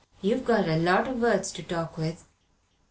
[0.19, 2.25] You've got a lot o' words to talk with."